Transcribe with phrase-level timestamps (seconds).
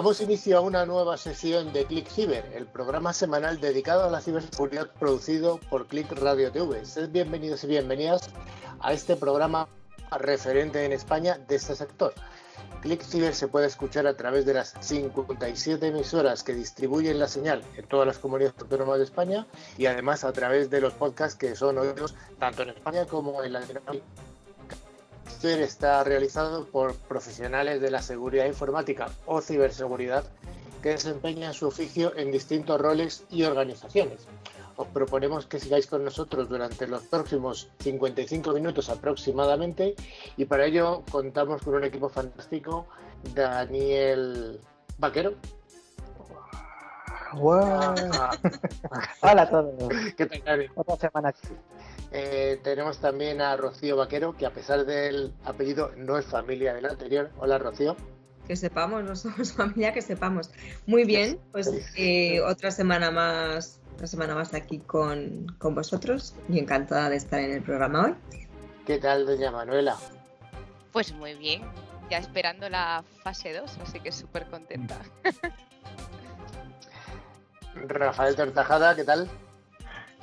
[0.00, 4.22] Damos inicio a una nueva sesión de Click Ciber, el programa semanal dedicado a la
[4.22, 6.86] ciberseguridad producido por Click Radio TV.
[6.86, 8.30] Sed bienvenidos y bienvenidas
[8.80, 9.68] a este programa
[10.18, 12.14] referente en España de este sector.
[12.80, 17.62] Click Ciber se puede escuchar a través de las 57 emisoras que distribuyen la señal
[17.76, 19.46] en todas las comunidades autónomas de España
[19.76, 23.52] y además a través de los podcasts que son oídos tanto en España como en
[23.52, 24.02] Latinoamérica.
[25.40, 30.24] Ciber está realizado por profesionales de la seguridad informática o ciberseguridad
[30.82, 34.26] que desempeñan su oficio en distintos roles y organizaciones
[34.80, 39.94] os proponemos que sigáis con nosotros durante los próximos 55 minutos aproximadamente
[40.38, 42.86] y para ello contamos con un equipo fantástico,
[43.34, 44.58] Daniel
[44.96, 45.34] Vaquero.
[49.20, 49.92] Hola a todos.
[50.16, 50.70] ¿Qué tal?
[50.74, 51.34] Otra semana
[52.12, 56.86] eh, tenemos también a Rocío Vaquero, que a pesar del apellido no es familia del
[56.86, 57.30] anterior.
[57.38, 57.96] Hola, Rocío
[58.48, 60.50] que sepamos, no somos familia, que sepamos.
[60.84, 67.10] Muy bien, pues eh, otra semana más una semana más aquí con, vosotros y encantada
[67.10, 68.14] de estar en el programa hoy.
[68.86, 69.98] ¿Qué tal, doña Manuela?
[70.90, 71.62] Pues muy bien,
[72.10, 74.98] ya esperando la fase 2, así que súper contenta.
[77.74, 79.28] Rafael Tortajada, ¿qué tal?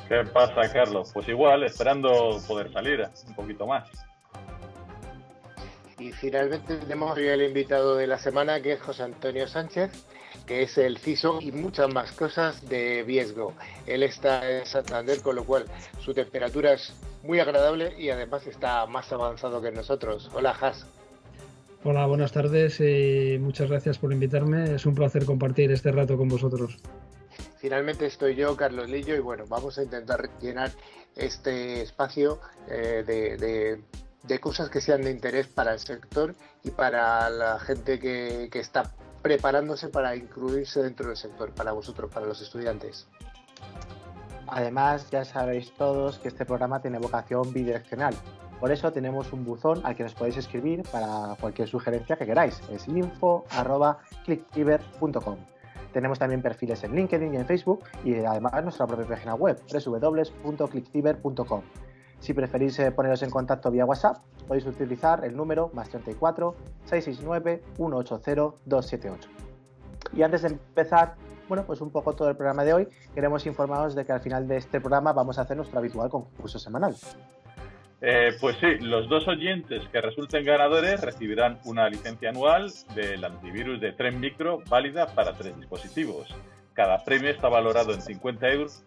[0.08, 1.11] ¿Qué pasa, Carlos?
[1.13, 3.89] Pues igual, esperando poder salir un poquito más.
[6.00, 9.91] Y finalmente tenemos el invitado de la semana, que es José Antonio Sánchez,
[10.45, 13.53] que es el CISO y muchas más cosas de Viesgo.
[13.85, 15.66] Él está en Santander, con lo cual
[16.00, 20.30] su temperatura es muy agradable y además está más avanzado que nosotros.
[20.33, 20.85] Hola, Has.
[21.83, 24.75] Hola, buenas tardes y muchas gracias por invitarme.
[24.75, 26.78] Es un placer compartir este rato con vosotros.
[27.68, 30.72] Finalmente estoy yo, Carlos Lillo, y bueno, vamos a intentar llenar
[31.18, 33.03] este espacio eh,
[34.25, 36.34] de, cosas que sean de interés para el sector
[36.64, 38.90] y para la gente que, está
[39.22, 43.09] preparándose para incluirse dentro del sector, para vosotros, para los estudiantes.
[44.47, 48.16] Además, ya sabéis todos que este programa tiene vocación bidireccional.
[48.62, 52.62] Por eso tenemos un buzón al que nos podéis escribir para cualquier sugerencia que queráis.
[52.72, 55.56] Es info.clickciber.com.
[55.94, 61.62] Tenemos también perfiles en LinkedIn y en Facebook y además nuestra propia página web www.clickciber.com.
[62.20, 66.56] Si preferís eh, poneros en contacto vía WhatsApp, podéis utilizar el número más 34
[66.86, 69.30] 669 180 278.
[70.14, 71.16] Y antes de empezar,
[71.47, 74.47] bueno, pues un poco todo el programa de hoy, queremos informaros de que al final
[74.47, 76.96] de este programa vamos a hacer nuestro habitual concurso semanal.
[78.02, 83.81] Eh, pues sí, los dos oyentes que resulten ganadores recibirán una licencia anual del antivirus
[83.81, 86.28] de Tren Micro válida para tres dispositivos.
[86.74, 88.84] Cada premio está valorado en 50 euros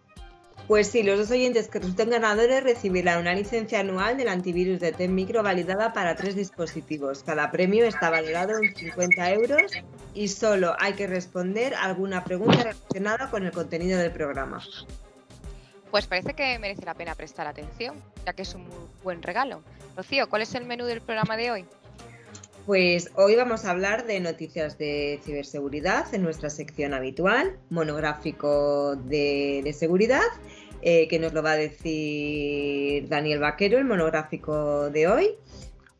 [0.67, 4.91] pues sí, los dos oyentes que resulten ganadores recibirán una licencia anual del antivirus de
[4.91, 7.23] TEM Micro validada para tres dispositivos.
[7.23, 9.71] Cada premio está valorado en 50 euros
[10.13, 14.61] y solo hay que responder alguna pregunta relacionada con el contenido del programa.
[15.91, 18.65] Pues parece que merece la pena prestar atención, ya que es un
[19.03, 19.61] buen regalo.
[19.97, 21.65] Rocío, ¿cuál es el menú del programa de hoy?
[22.65, 29.69] Pues hoy vamos a hablar de noticias de ciberseguridad en nuestra sección habitual, monográfico de,
[29.77, 30.21] seguridad,
[30.81, 35.35] eh, que nos lo va a decir Daniel Vaquero, el monográfico de hoy.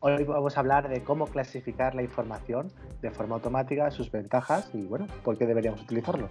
[0.00, 2.72] Hoy vamos a hablar de cómo clasificar la información
[3.02, 6.28] de forma automática, sus ventajas y, bueno, por qué deberíamos utilizarlo.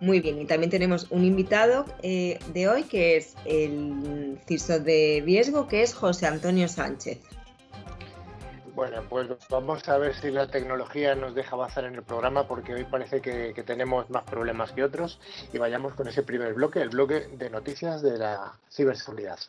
[0.00, 5.22] Muy bien, y también tenemos un invitado eh, de hoy que es el CISO de
[5.24, 7.18] Viesgo, que es José Antonio Sánchez.
[8.78, 12.74] Bueno, pues vamos a ver si la tecnología nos deja avanzar en el programa porque
[12.74, 15.18] hoy parece que, tenemos más problemas que otros
[15.52, 19.40] y vayamos con ese primer bloque, el bloque de noticias de la ciberseguridad.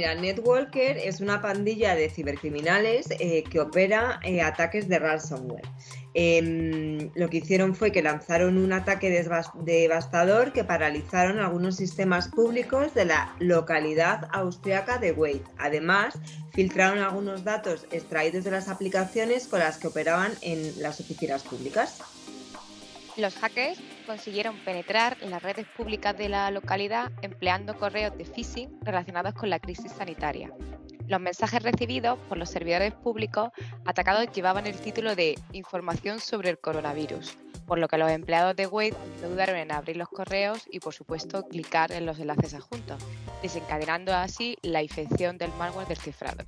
[0.00, 5.68] Mira, Netwalker es una pandilla de cibercriminales eh, que opera eh, ataques de ransomware.
[6.14, 12.94] Em, lo que hicieron fue que lanzaron un ataque devastador que paralizaron algunos sistemas públicos
[12.94, 15.44] de la localidad austriaca de Wade.
[15.58, 16.14] Además,
[16.54, 21.98] filtraron algunos datos extraídos de las aplicaciones con las que operaban en las oficinas públicas.
[23.20, 29.34] Los hackers consiguieron penetrar las redes públicas de la localidad empleando correos de phishing relacionados
[29.34, 30.50] con la crisis sanitaria.
[31.06, 33.50] Los mensajes recibidos por los servidores públicos
[33.84, 37.36] atacados llevaban el título de Información sobre el coronavirus,
[37.66, 40.94] por lo que los empleados de Wade no dudaron en abrir los correos y por
[40.94, 43.04] supuesto clicar en los enlaces adjuntos,
[43.42, 46.44] desencadenando así la infección del malware descifrado.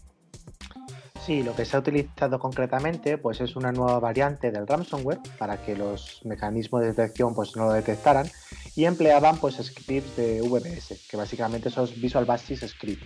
[1.25, 5.57] Sí, lo que se ha utilizado concretamente pues es una nueva variante del ransomware para
[5.57, 8.27] que los mecanismos de detección pues no lo detectaran
[8.75, 13.05] y empleaban pues scripts de VBS, que básicamente son Visual Basic Script,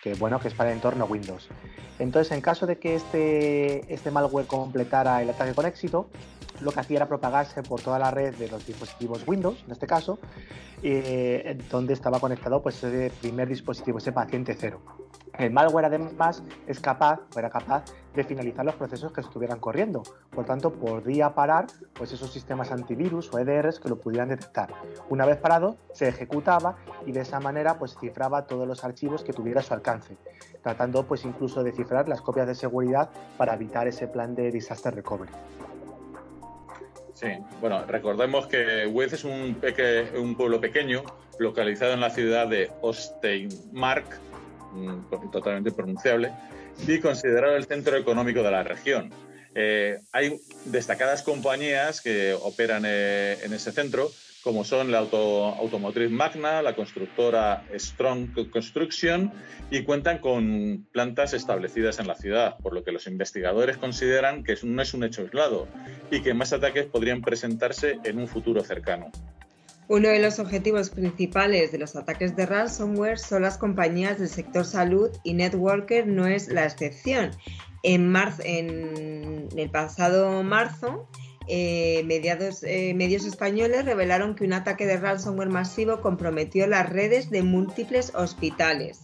[0.00, 1.48] que bueno, que es para el entorno Windows.
[1.98, 6.08] Entonces, en caso de que este, este malware completara el ataque con éxito,
[6.60, 9.86] lo que hacía era propagarse por toda la red de los dispositivos Windows, en este
[9.86, 10.18] caso,
[10.82, 14.80] eh, donde estaba conectado pues, ese primer dispositivo, ese paciente cero.
[15.38, 20.02] El malware además es capaz, era capaz de finalizar los procesos que estuvieran corriendo.
[20.30, 24.72] Por tanto, podría parar pues, esos sistemas antivirus o EDRs que lo pudieran detectar.
[25.10, 29.34] Una vez parado, se ejecutaba y de esa manera pues, cifraba todos los archivos que
[29.34, 30.16] tuviera su alcance,
[30.62, 34.94] tratando pues, incluso de cifrar las copias de seguridad para evitar ese plan de disaster
[34.94, 35.32] recovery.
[37.16, 37.28] Sí,
[37.62, 39.58] bueno, recordemos que Wez es un,
[40.18, 41.02] un pueblo pequeño
[41.38, 44.20] localizado en la ciudad de Osteinmark,
[44.72, 46.30] mm, totalmente pronunciable,
[46.86, 49.10] y considerado el centro económico de la región.
[49.54, 54.10] Eh, hay destacadas compañías que operan eh, en ese centro,
[54.46, 59.32] como son la auto, automotriz Magna, la constructora Strong Construction,
[59.72, 64.56] y cuentan con plantas establecidas en la ciudad, por lo que los investigadores consideran que
[64.62, 65.66] no es un hecho aislado
[66.12, 69.10] y que más ataques podrían presentarse en un futuro cercano.
[69.88, 74.64] Uno de los objetivos principales de los ataques de ransomware son las compañías del sector
[74.64, 77.32] salud y Networker no es la excepción.
[77.82, 81.08] En, marzo, en el pasado marzo,
[81.48, 87.30] eh, mediados, eh, medios españoles revelaron que un ataque de ransomware masivo comprometió las redes
[87.30, 89.00] de múltiples hospitales.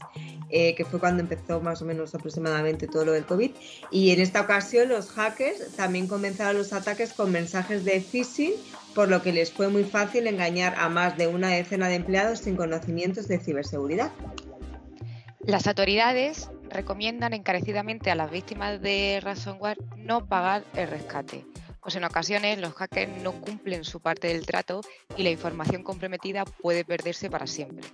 [0.54, 3.52] Eh, que fue cuando empezó más o menos aproximadamente todo lo del COVID.
[3.90, 8.52] Y en esta ocasión los hackers también comenzaron los ataques con mensajes de phishing,
[8.94, 12.40] por lo que les fue muy fácil engañar a más de una decena de empleados
[12.40, 14.12] sin conocimientos de ciberseguridad.
[15.40, 21.46] Las autoridades recomiendan encarecidamente a las víctimas de ransomware no pagar el rescate
[21.82, 24.80] pues en ocasiones los hackers no cumplen su parte del trato
[25.16, 27.86] y la información comprometida puede perderse para siempre.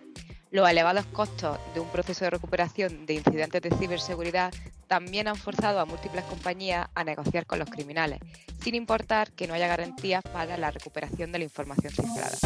[0.50, 4.52] Los elevados costos de un proceso de recuperación de incidentes de ciberseguridad
[4.86, 8.20] también han forzado a múltiples compañías a negociar con los criminales,
[8.62, 12.38] sin importar que no haya garantías para la recuperación de la información cifrada.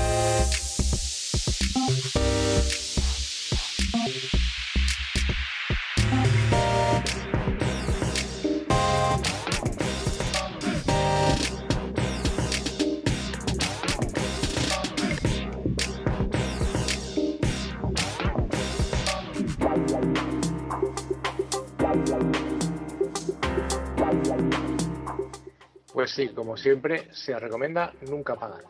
[25.93, 28.65] Pues sí, como siempre, se recomienda nunca pagar.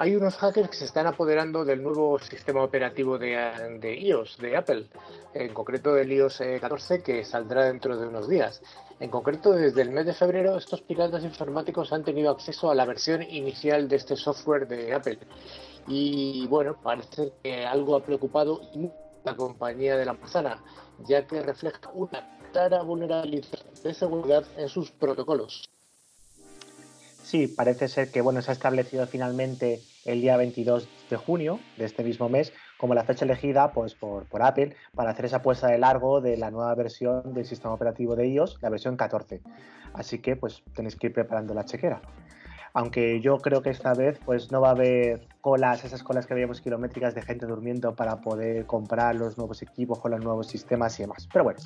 [0.00, 4.86] Hay unos hackers que se están apoderando del nuevo sistema operativo de, iOS, de Apple,
[5.34, 8.62] en concreto del iOS 14, eh, que saldrá dentro de unos días.
[9.00, 12.84] En concreto, desde el mes de febrero, estos piratas informáticos han tenido acceso a la
[12.84, 15.18] versión inicial de este software de Apple.
[15.88, 18.60] Y bueno, parece que algo ha preocupado
[19.24, 20.62] la compañía de la manzana,
[21.08, 25.68] ya que refleja una clara vulnerabilidad de seguridad en sus protocolos.
[27.28, 31.84] Sí, parece ser que bueno, se ha establecido finalmente el día 22 de junio de
[31.84, 35.76] este mismo mes como la fecha elegida pues, por, Apple para hacer esa puesta de
[35.76, 39.42] largo de la nueva versión del sistema operativo de iOS, la versión 14.
[39.92, 42.00] Así que pues tenéis que ir preparando la chequera
[42.72, 46.34] aunque yo creo que esta vez pues no va a haber colas, esas colas que
[46.34, 50.98] veíamos kilométricas de gente durmiendo para poder comprar los nuevos equipos con los nuevos sistemas
[50.98, 51.28] y demás.
[51.32, 51.60] Pero bueno,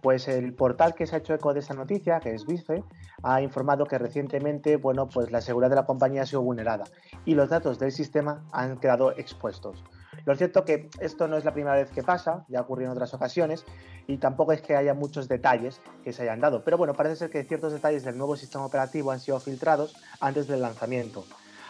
[0.00, 2.82] pues el portal que se ha hecho eco de esa noticia, que es Vice,
[3.22, 6.84] ha informado que recientemente, bueno, pues la seguridad de la compañía ha sido vulnerada
[7.24, 9.84] y los datos del sistema han quedado expuestos.
[10.24, 12.92] Lo cierto es que esto no es la primera vez que pasa, ya ocurrió en
[12.92, 13.64] otras ocasiones,
[14.06, 16.62] y tampoco es que haya muchos detalles que se hayan dado.
[16.64, 20.46] Pero bueno, parece ser que ciertos detalles del nuevo sistema operativo han sido filtrados antes
[20.46, 21.24] del lanzamiento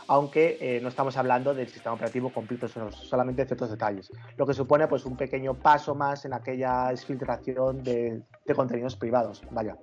[0.09, 4.87] aunque eh, no estamos hablando del sistema operativo completo, solamente ciertos detalles, lo que supone
[4.89, 9.43] pues un pequeño paso más en aquella exfiltración de, de contenidos privados.
[9.51, 9.77] Vaya.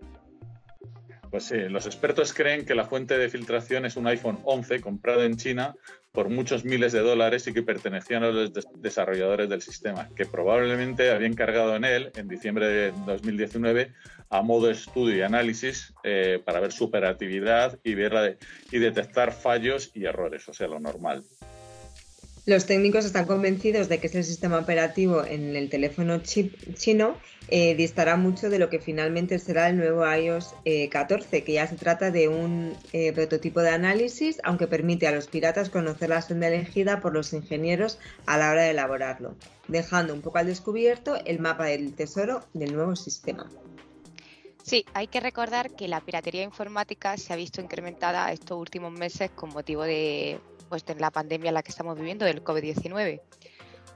[1.32, 5.24] Pues sí, los expertos creen que la fuente de filtración es un iPhone 11 comprado
[5.24, 5.76] en China
[6.12, 11.12] por muchos miles de dólares y que pertenecían a los desarrolladores del sistema, que probablemente
[11.12, 13.94] habían cargado en él en diciembre de 2019
[14.32, 19.92] a modo de estudio y análisis eh, para ver su operatividad y, y detectar fallos
[19.94, 21.24] y errores, o sea, lo normal.
[22.50, 27.16] Los técnicos están convencidos de que ese sistema operativo en el teléfono chip chino
[27.48, 30.56] eh, distará mucho de lo que finalmente será el nuevo iOS
[30.90, 35.12] 14, eh, que ya se trata de un eh, prototipo de análisis, aunque permite a
[35.12, 39.36] los piratas conocer la senda elegida por los ingenieros a la hora de elaborarlo,
[39.68, 43.48] dejando un poco al descubierto el mapa del tesoro del nuevo sistema.
[44.64, 49.30] Sí, hay que recordar que la piratería informática se ha visto incrementada estos últimos meses
[49.36, 50.40] con motivo de
[50.70, 53.22] pues, de la pandemia en la que estamos viviendo, del COVID-19.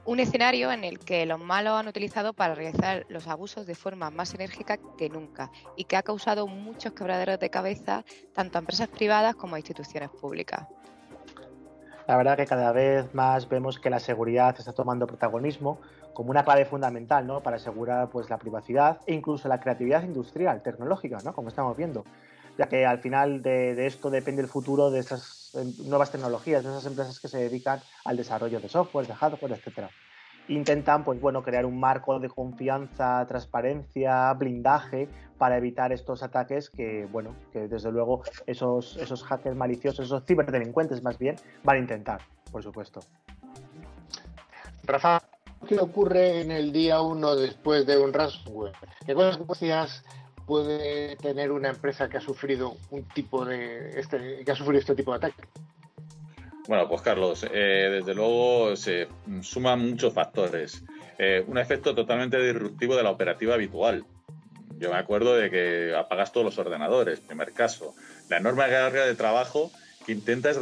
[0.06, 4.10] Un escenario en el que los malos han utilizado para realizar los abusos de forma
[4.10, 8.04] más enérgica que nunca y que ha causado muchos quebraderos de cabeza
[8.34, 10.66] tanto a empresas privadas como a instituciones públicas.
[12.06, 15.80] La verdad que cada vez más vemos que la seguridad está tomando protagonismo
[16.12, 17.40] como una clave fundamental ¿no?
[17.40, 21.32] para asegurar pues, la privacidad e incluso la creatividad industrial, tecnológica, ¿no?
[21.32, 22.04] como estamos viendo
[22.58, 25.43] ya que al final de, esto depende el futuro de esas eh,
[25.84, 29.90] nuevas tecnologías, de esas empresas que se dedican al desarrollo de software, de hardware, etcétera.
[30.48, 35.08] Intentan, pues bueno, crear un marco de confianza, transparencia, blindaje
[35.38, 41.02] para evitar estos ataques que, bueno, que desde luego esos, esos hackers maliciosos, esos ciberdelincuentes
[41.02, 42.20] más bien, van a intentar,
[42.52, 43.00] por supuesto.
[44.84, 45.22] Rafa,
[45.66, 48.74] ¿qué ocurre en el día uno después de un ransomware?
[49.06, 50.04] ¿Qué consecuencias
[50.46, 54.94] puede tener una empresa que ha sufrido un tipo de este, que ha sufrido este
[54.94, 55.42] tipo de ataque?
[56.66, 59.08] Bueno, pues Carlos, eh, desde luego se
[59.42, 60.82] suman muchos factores.
[61.18, 64.04] Eh, un efecto totalmente disruptivo de la operativa habitual.
[64.78, 67.94] Yo me acuerdo de que apagas todos los ordenadores, primer caso.
[68.28, 69.70] La enorme carga de trabajo
[70.06, 70.58] que intentas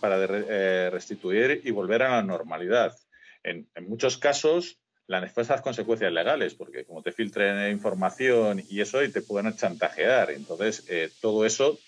[0.00, 2.94] para eh, restituir y volver a la normalidad.
[3.42, 4.79] En, en muchos casos
[5.10, 10.30] las nefastas consecuencias legales, porque como te filtren información y eso, y te pueden chantajear.
[10.30, 11.80] Entonces, eh, todo eso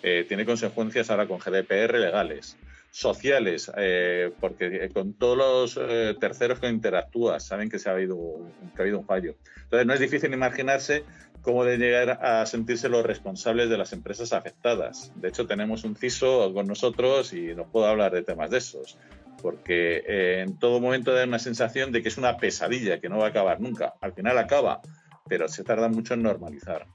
[0.00, 2.56] eh, tiene consecuencias ahora con GDPR legales,
[2.92, 5.36] sociales, eh, porque con todos
[5.76, 9.34] los terceros que interactúas saben que, se ha habido un, ha habido un fallo.
[9.64, 11.02] Entonces, no es difícil imaginarse
[11.42, 15.10] cómo de llegar a sentirse los responsables de las empresas afectadas.
[15.16, 18.98] De hecho, tenemos un CISO con nosotros y no puedo hablar de temas de esos
[19.42, 23.18] porque eh, en todo momento da una sensación de que es una pesadilla, que no
[23.18, 23.94] va a acabar nunca.
[24.00, 24.80] Al final acaba,
[25.28, 26.86] pero se tarda mucho en normalizar.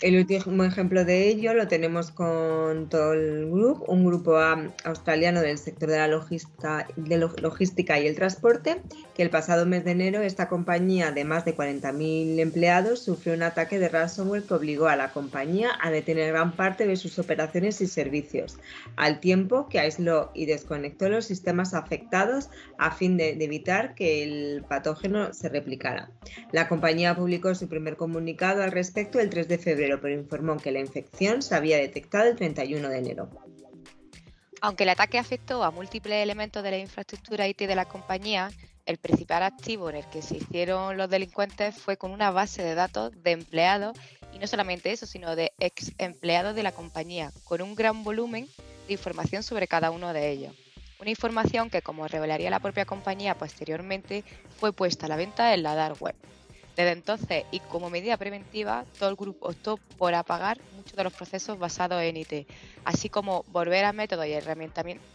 [0.00, 4.36] El último ejemplo de ello lo tenemos con Toll Group, un grupo
[4.84, 8.80] australiano del sector de la logística, de logística y el transporte,
[9.16, 13.42] que el pasado mes de enero esta compañía de más de 40.000 empleados sufrió un
[13.42, 17.80] ataque de ransomware que obligó a la compañía a detener gran parte de sus operaciones
[17.80, 18.56] y servicios,
[18.94, 24.22] al tiempo que aisló y desconectó los sistemas afectados a fin de, de evitar que
[24.22, 26.12] el patógeno se replicara.
[26.52, 30.70] La compañía publicó su primer comunicado al respecto el 3 de febrero pero informó que
[30.70, 33.28] la infección se había detectado el 31 de enero.
[34.60, 38.50] Aunque el ataque afectó a múltiples elementos de la infraestructura IT de la compañía,
[38.86, 42.74] el principal activo en el que se hicieron los delincuentes fue con una base de
[42.74, 43.96] datos de empleados
[44.32, 48.48] y no solamente eso, sino de ex empleados de la compañía, con un gran volumen
[48.86, 50.54] de información sobre cada uno de ellos.
[51.00, 54.24] Una información que, como revelaría la propia compañía posteriormente,
[54.58, 56.16] fue puesta a la venta en la dark web.
[56.78, 61.12] Desde entonces, y como medida preventiva, todo el grupo optó por apagar muchos de los
[61.12, 62.46] procesos basados en IT,
[62.84, 64.30] así como volver a métodos y,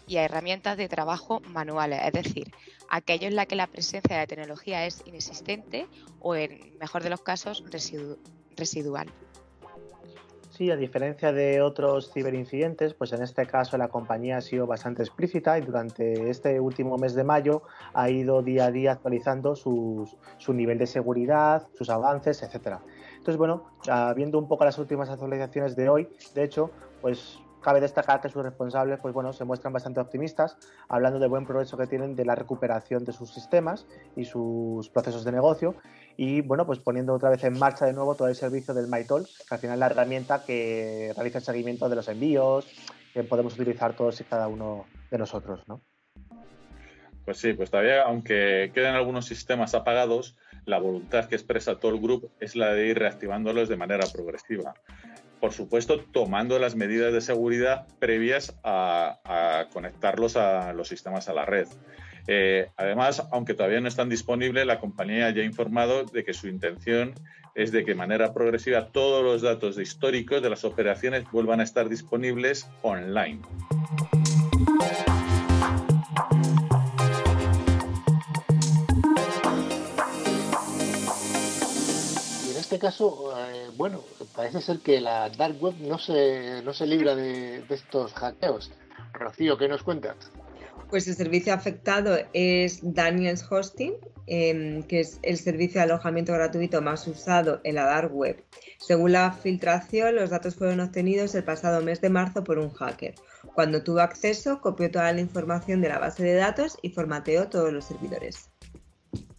[0.05, 2.51] y a herramientas de trabajo manuales, es decir,
[2.89, 5.87] aquellos en los que la presencia de tecnología es inexistente
[6.19, 7.63] o, en mejor de los casos,
[8.57, 9.09] residual.
[10.71, 15.57] A diferencia de otros ciberincidentes, pues en este caso la compañía ha sido bastante explícita
[15.57, 20.07] y durante este último mes de mayo ha ido día a día actualizando su
[20.49, 22.81] nivel de seguridad, sus avances, etcétera.
[23.17, 23.63] Entonces, bueno,
[24.15, 28.43] viendo un poco las últimas actualizaciones de hoy, de hecho, pues cabe destacar que sus
[28.43, 32.35] responsables pues bueno, se muestran bastante optimistas, hablando del buen progreso que tienen de la
[32.35, 35.75] recuperación de sus sistemas y sus procesos de negocio
[36.17, 39.25] y bueno, pues poniendo otra vez en marcha de nuevo todo el servicio del MyToll,
[39.25, 42.67] que al final es la herramienta que realiza el seguimiento de los envíos,
[43.13, 45.81] que podemos utilizar todos y cada uno de nosotros, ¿no?
[47.25, 52.01] Pues sí, pues todavía, aunque queden algunos sistemas apagados, la voluntad que expresa todo el
[52.01, 54.73] grupo es la de ir reactivándolos de manera progresiva.
[55.43, 61.43] Por supuesto, tomando las medidas de seguridad previas a, conectarlos a los sistemas a la
[61.43, 61.67] red.
[62.27, 66.47] Eh, además, aunque todavía no están disponibles, la compañía ya ha informado de que su
[66.47, 67.13] intención
[67.55, 71.63] es de que de manera progresiva todos los datos históricos de las operaciones vuelvan a
[71.63, 73.41] estar disponibles online.
[82.73, 84.01] Este caso, eh, bueno,
[84.35, 88.71] parece ser que la dark web no se, no se libra de, estos hackeos.
[89.13, 90.15] Rocío, ¿qué nos cuentas?
[90.89, 93.93] Pues el servicio afectado es Daniels Hosting,
[94.25, 98.43] em, que es el servicio de alojamiento gratuito más usado en la dark web.
[98.79, 103.13] Según la filtración, los datos fueron obtenidos el pasado mes de marzo por un hacker.
[103.53, 107.71] Cuando tuvo acceso, copió toda la información de la base de datos y formateó todos
[107.71, 108.49] los servidores.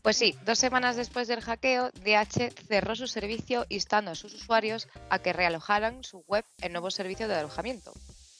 [0.04, 4.86] Pues sí, dos semanas después del hackeo, DH cerró su servicio instando a sus usuarios
[5.08, 7.90] a que realojaran su web en nuevo servicio de alojamiento.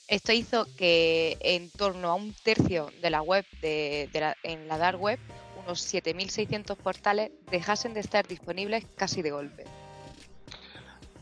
[0.07, 4.11] Esto hizo que en torno a un tercio de la web de,
[4.43, 5.17] en la dark web,
[5.57, 9.63] unos 7.600 portales, dejasen de estar disponibles casi de golpe.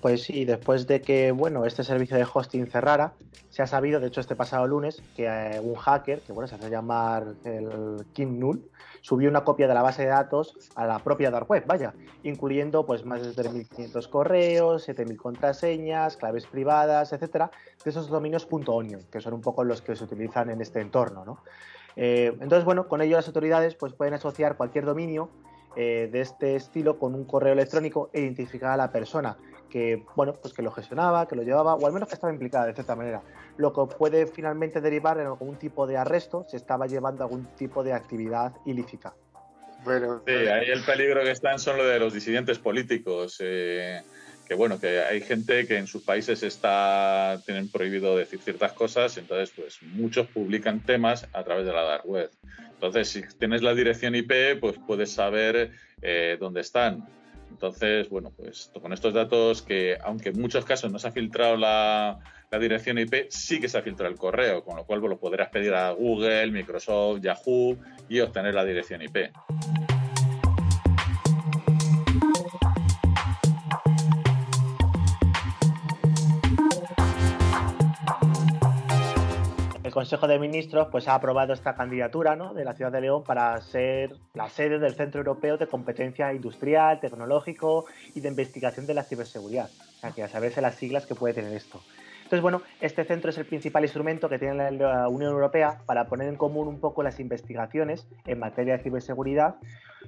[0.03, 3.13] Pues sí, después de que bueno, este servicio de hosting cerrara,
[3.49, 6.55] se ha sabido, de hecho este pasado lunes, que eh, un hacker, que bueno, se
[6.55, 8.69] hace llamar el Kim Null,
[8.99, 11.93] subió una copia de la base de datos a la propia dark web, vaya,
[12.23, 17.49] incluyendo pues más de 3.500 correos, 7.000 contraseñas, claves privadas, etcétera,
[17.81, 21.23] de esos dominios .onion, que son un poco los que se utilizan en este entorno,
[21.23, 21.37] ¿no?
[21.95, 25.29] Eh, entonces, bueno, con ello las autoridades pues pueden asociar cualquier dominio
[25.77, 29.37] eh, de este estilo con un correo electrónico e identificar a la persona
[29.69, 32.67] que, bueno, pues que lo gestionaba, que lo llevaba, o al menos que estaba implicada
[32.67, 33.21] de cierta manera.
[33.57, 37.83] Lo que puede finalmente derivar en algún tipo de arresto si estaba llevando algún tipo
[37.83, 39.13] de actividad ilícita.
[39.83, 43.37] Bueno, sí, ahí el peligro que están son lo de los disidentes políticos.
[43.39, 44.01] Eh,
[44.47, 49.17] que bueno, que hay gente que en sus países está, tienen prohibido decir ciertas cosas,
[49.17, 52.29] entonces pues muchos publican temas a través de la dark web.
[52.73, 57.05] Entonces, si tienes la dirección IP, pues puedes saber eh, dónde están.
[57.63, 61.55] Entonces, bueno, pues con estos datos que, aunque en muchos casos no se ha filtrado
[61.55, 62.19] la,
[62.59, 65.73] dirección IP, sí que se ha filtrado el correo, con lo cual lo podrás pedir
[65.73, 67.77] a Google, Microsoft, Yahoo
[68.09, 69.31] y obtener la dirección IP.
[79.93, 84.15] Consejo de Ministros pues, ha aprobado esta candidatura de la ciudad de León para ser
[84.33, 89.69] la sede del Centro Europeo de Competencia Industrial, Tecnológico y de Investigación de la Ciberseguridad.
[89.69, 91.79] O sea, que ya sabes las siglas que puede tener esto.
[92.23, 96.27] Entonces, bueno, este centro es el principal instrumento que tiene la Unión Europea para poner
[96.27, 99.57] en común un poco las investigaciones en materia de ciberseguridad,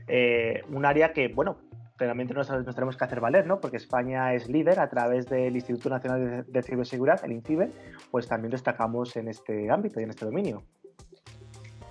[0.08, 1.58] eh, un área que, bueno,
[1.98, 3.60] realmente nos, tenemos que hacer valer, ¿no?
[3.60, 7.72] Porque España es líder a través del Instituto Nacional de, Ciberseguridad, el INCIBE,
[8.12, 10.64] pues también destacamos en este ámbito y en este dominio.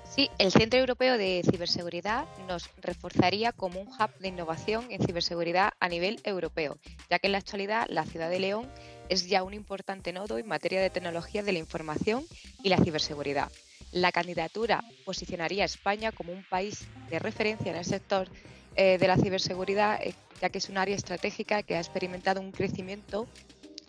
[0.05, 5.73] Sí, el Centro Europeo de Ciberseguridad nos reforzaría como un hub de innovación en ciberseguridad
[5.81, 6.77] a nivel europeo,
[7.11, 8.69] ya que en la actualidad la ciudad de León
[9.09, 12.23] es ya un importante nodo en materia de tecnología de la información
[12.63, 13.51] y la ciberseguridad.
[13.91, 18.29] La candidatura posicionaría a España como un país de referencia en el sector
[18.77, 22.53] eh, de la ciberseguridad, eh, ya que es un área estratégica que ha experimentado un
[22.53, 23.27] crecimiento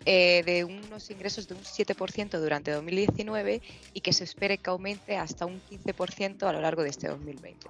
[0.06, 3.62] eh, de unos ingresos de un 7% durante 2019
[3.94, 7.68] y que se espere que aumente hasta un 15% a lo largo de este 2020.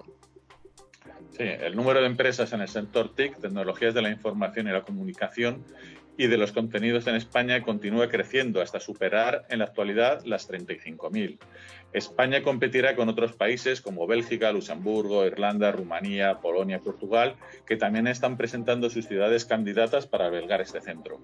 [1.36, 4.82] Sí, el número de empresas en el sector TIC, tecnologías de la información y la
[4.82, 5.64] comunicación,
[6.16, 11.38] y de los contenidos en España continúa creciendo hasta superar en la actualidad las 35.000.
[11.92, 18.36] España competirá con otros países como Bélgica, Luxemburgo, Irlanda, Rumanía, Polonia, Portugal, que también están
[18.36, 21.20] presentando sus ciudades candidatas para albergar este centro.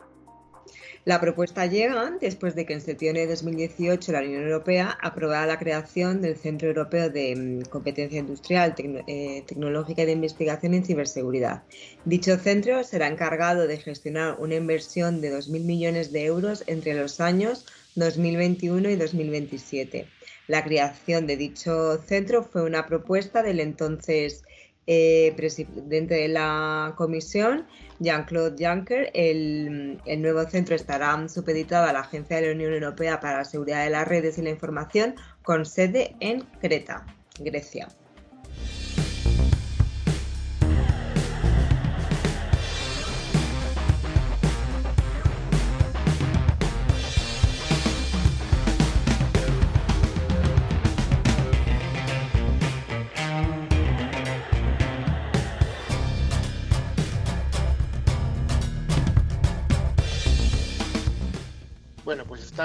[1.04, 5.58] La propuesta llega después de que en septiembre de 2018 la Unión Europea aprobara la
[5.58, 8.72] creación del Centro Europeo de mm, Competencia Industrial,
[9.08, 11.64] eh, Tecnológica y de Investigación en Ciberseguridad.
[12.04, 17.20] Dicho centro será encargado de gestionar una inversión de 2.000 millones de euros entre los
[17.20, 20.06] años 2021 y 2027.
[20.46, 24.44] La creación de dicho centro fue una propuesta del entonces
[24.86, 27.66] eh, presidente de la comisión,
[28.00, 29.10] Jean-Claude Juncker.
[29.14, 33.44] El, el, nuevo centro estará supeditado a la Agencia de la Unión Europea para la
[33.44, 37.06] Seguridad de las Redes y la Información, con sede en Creta,
[37.38, 37.88] Grecia.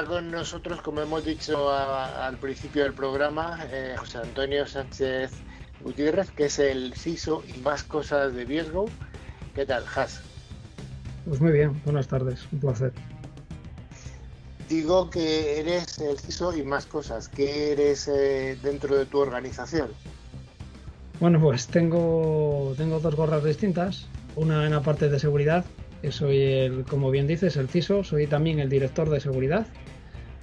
[0.06, 5.32] Con nosotros, como hemos dicho al principio del programa, eh, José Antonio Sánchez
[5.82, 8.86] Gutiérrez, que es el CISO y más cosas de Viesgo.
[9.56, 10.22] ¿Qué tal, Has?
[11.28, 12.94] Pues muy bien, buenas tardes, un placer.
[14.70, 17.30] Digo que eres el CISO y más cosas.
[17.30, 19.90] ¿Qué eres eh, dentro de tu organización?
[21.20, 24.08] Bueno, pues tengo, tengo dos gorras distintas.
[24.36, 25.66] Una en la parte de seguridad,
[26.02, 29.66] que soy el, como bien dices, el CISO, soy también el director de seguridad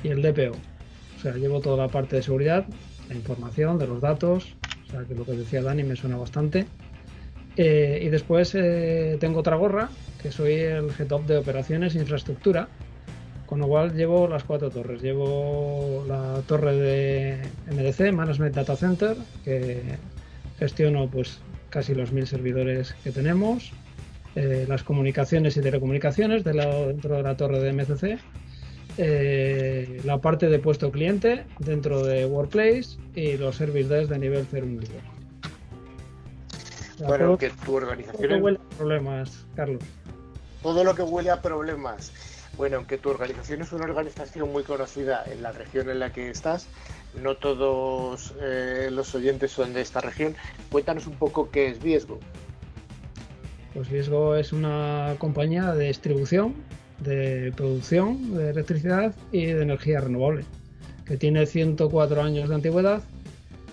[0.05, 0.53] y el DPO.
[0.53, 2.67] O sea, llevo toda la parte de seguridad
[3.09, 4.55] la información, de los datos,
[4.87, 6.67] o sea que lo que decía Dani me suena bastante.
[7.57, 9.89] Eh, y después eh, tengo otra gorra,
[10.21, 12.69] que soy el G-Top de operaciones e infraestructura,
[13.47, 15.03] con lo cual llevo las cuatro torres.
[15.03, 19.83] Llevo la torre de MDC, Management Data Center, que
[20.59, 21.41] gestiono pues
[21.71, 23.73] casi los mil servidores que tenemos,
[24.35, 26.53] eh, las comunicaciones y telecomunicaciones de
[26.87, 28.19] dentro de la torre de MCC,
[28.97, 34.67] la parte de puesto cliente dentro de Workplace y los service desk de nivel 0
[34.67, 34.77] y
[36.99, 38.29] bueno, que tu organización.
[38.29, 39.83] Todo lo que huele a problemas, Carlos.
[40.63, 42.13] Todo lo que huele a problemas.
[42.57, 46.31] Bueno, aunque tu organización es una organización muy conocida en la región en la que
[46.31, 46.69] estás,
[47.21, 50.37] no todos eh, los oyentes son de esta región.
[50.71, 52.21] Cuéntanos un poco qué es Viesgo.
[53.75, 56.55] Pues Viesgo es una compañía de distribución,
[57.01, 60.45] de producción de electricidad y de energía renovable,
[61.05, 63.03] que tiene 104 años de antigüedad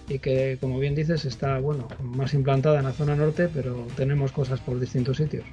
[0.08, 4.32] y que, como bien dices, está bueno más implantada en la zona norte, pero tenemos
[4.32, 5.46] cosas por distintos sitios.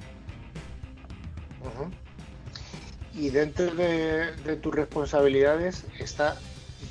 [3.13, 6.37] Y dentro de, tus responsabilidades está,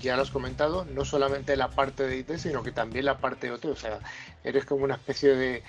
[0.02, 3.46] ya lo has comentado, no solamente la parte de IT, sino que también la parte
[3.46, 3.64] de OT.
[3.64, 4.00] O sea,
[4.44, 5.62] eres como una especie de,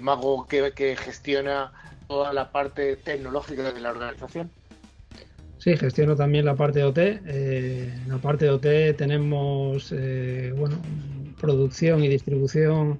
[0.00, 1.72] mago que, que gestiona
[2.08, 4.50] toda la parte tecnológica de la organización.
[5.62, 6.98] Sí, gestiono también la parte de OT.
[6.98, 10.76] Eh, en la parte de OT tenemos eh, bueno,
[11.40, 12.98] producción y distribución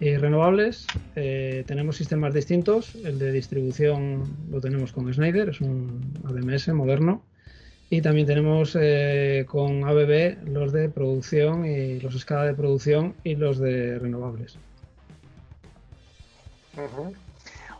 [0.00, 0.88] y renovables.
[1.14, 2.96] Eh, tenemos sistemas distintos.
[2.96, 7.22] El de distribución lo tenemos con Schneider, es un ADMS moderno.
[7.90, 8.72] Y también tenemos
[9.46, 14.58] con ABB los de producción y los escala de producción y los de renovables.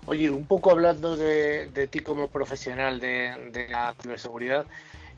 [0.07, 4.66] Oye, un poco hablando de, ti como profesional de, la ciberseguridad,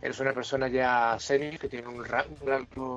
[0.00, 2.24] eres una persona ya senior que tiene un, gran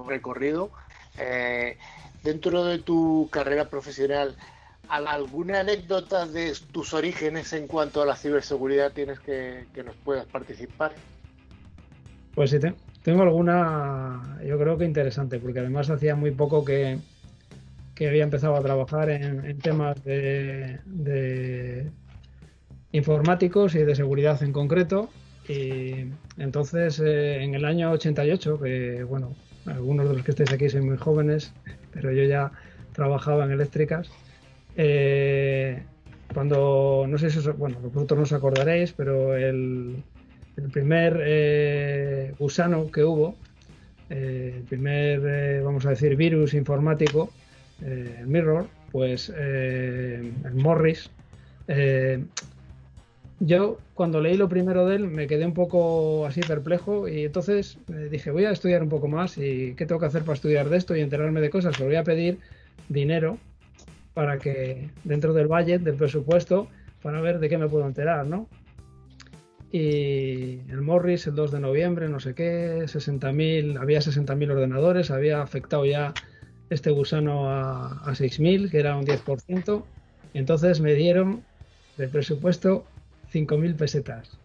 [0.07, 0.69] recorrido
[1.17, 1.77] eh,
[2.23, 4.35] dentro de tu carrera profesional,
[4.87, 10.93] ¿alguna anécdota de tus orígenes en cuanto a la ciberseguridad tienes que, nos puedas participar?
[12.35, 12.59] Pues sí,
[13.01, 16.99] tengo alguna, yo creo que interesante, porque además hacía muy poco que,
[18.07, 20.79] había empezado a trabajar en, temas de,
[22.91, 25.09] informáticos y de seguridad en concreto.
[25.47, 26.05] Y
[26.37, 29.35] entonces, eh, en el año 88, que bueno,
[29.65, 31.53] algunos de los que estáis aquí son muy jóvenes,
[31.91, 32.51] pero yo ya
[32.93, 34.09] trabajaba en eléctricas.
[34.75, 35.83] Eh,
[36.33, 40.03] cuando, no sé si os, bueno, vosotros no os acordaréis, pero el,
[40.71, 43.35] primer eh, gusano que hubo,
[44.09, 47.31] eh, el primer, vamos a decir, virus informático,
[47.81, 51.09] el Mirror, pues el Morris,
[53.39, 57.77] yo cuando leí lo primero de él me quedé un poco así perplejo y entonces
[57.87, 60.69] eh, dije voy a estudiar un poco más y qué tengo que hacer para estudiar
[60.69, 61.75] de esto y enterarme de cosas.
[61.77, 62.39] Pues voy a pedir
[62.89, 63.37] dinero
[64.13, 66.67] para que dentro del budget, del presupuesto,
[67.01, 68.49] para ver de qué me puedo enterar, ¿no?
[69.71, 75.41] Y el Morris, el 2 de noviembre, no sé qué, 60.000, había 60.000 ordenadores, había
[75.41, 76.13] afectado ya
[76.69, 79.83] este gusano a, a 6.000, que era un 10%.
[80.33, 81.43] Y entonces me dieron
[81.97, 82.85] del presupuesto
[83.33, 84.37] 5.000 pesetas.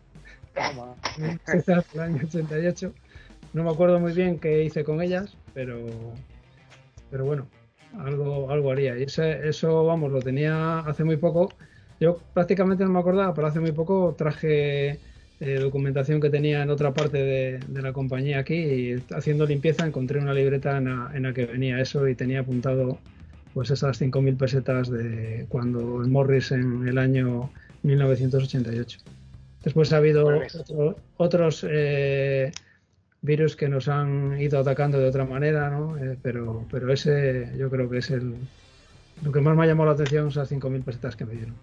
[1.47, 2.93] pesetas el año 88.
[3.53, 5.79] No me acuerdo muy bien qué hice con ellas, pero,
[7.11, 7.47] pero bueno,
[7.99, 8.99] algo, algo haría.
[8.99, 11.53] Y eso, vamos, lo tenía hace muy poco.
[12.01, 14.99] Yo prácticamente no me acordaba, pero hace muy poco traje
[15.41, 20.21] eh, documentación que tenía en otra parte de, la compañía aquí y haciendo limpieza encontré
[20.21, 22.99] una libreta en la, en la que venía eso y tenía apuntado
[23.53, 27.51] pues esas 5.000 pesetas de cuando el Morris en el año
[27.83, 28.99] 1988.
[29.63, 30.43] Después ha habido
[31.17, 32.53] otros eh,
[33.23, 35.97] virus que nos han ido atacando de otra manera, ¿no?
[35.97, 38.35] Eh, pero, pero ese yo creo que es el
[39.23, 41.55] lo que más me ha llamado la atención son las 5.000 pesetas que me dieron.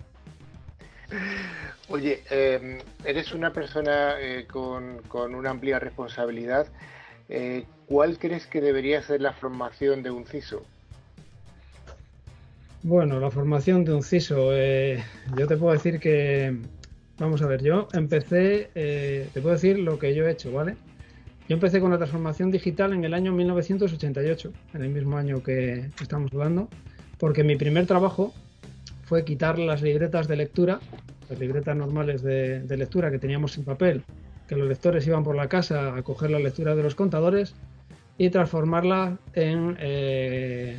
[1.92, 6.68] Oye, em, eres una persona eh, con, con, una amplia responsabilidad.
[7.92, 10.64] ¿Cuál crees que debería ser la formación de un CISO?
[12.84, 14.52] Bueno, la formación de un CISO.
[14.54, 15.04] Eh,
[15.38, 16.58] yo te puedo decir que,
[17.20, 20.78] vamos a ver, yo empecé, eh, te puedo decir lo que yo he hecho, ¿vale?
[21.48, 25.90] Yo empecé con la transformación digital en el año 1988, en el mismo año que
[26.02, 26.70] estamos hablando,
[27.20, 28.34] porque mi primer trabajo
[29.04, 30.80] fue quitar las libretas de lectura,
[31.32, 34.04] las libretas normales de, lectura que teníamos en papel,
[34.48, 37.56] que los lectores iban por la casa a coger la lectura de los contadores
[38.17, 40.78] y transformarla en eh,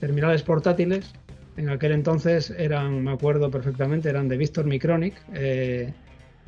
[0.00, 1.14] terminales portátiles.
[1.56, 5.14] En aquel entonces eran, me acuerdo perfectamente, eran de Victor Micronic.
[5.34, 5.92] Eh,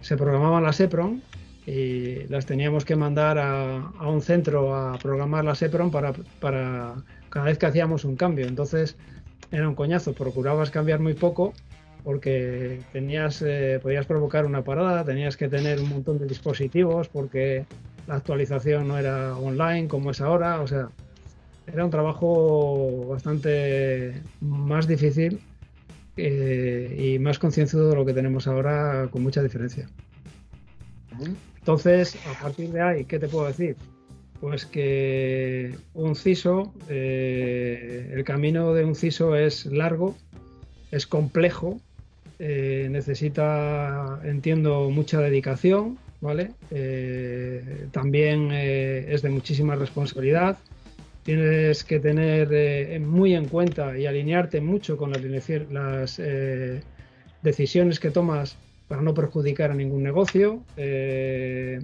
[0.00, 1.20] se programaban las EPROM
[1.66, 6.94] y las teníamos que mandar a, un centro a programar las EPROM para
[7.28, 8.48] cada vez que hacíamos un cambio.
[8.48, 8.96] Entonces
[9.52, 11.54] era un coñazo, procurabas cambiar muy poco
[12.04, 17.66] porque tenías, eh, podías provocar una parada, tenías que tener un montón de dispositivos porque
[18.06, 20.88] la actualización no era online como es ahora, o sea,
[21.66, 25.40] era un trabajo bastante más difícil
[26.16, 29.88] eh, y más concienzudo de lo que tenemos ahora con mucha diferencia.
[31.58, 33.76] Entonces, a partir de ahí, ¿qué te puedo decir?
[34.40, 40.16] Pues que un CISO, eh, el camino de un CISO es largo,
[40.90, 41.78] es complejo,
[42.40, 46.50] eh, necesita, entiendo, mucha dedicación, ¿vale?
[46.70, 50.58] Eh, también es de muchísima responsabilidad.
[51.22, 56.20] Tienes que tener muy en cuenta y alinearte mucho con las,
[57.42, 58.56] decisiones que tomas
[58.90, 61.80] para no perjudicar a ningún negocio, eh,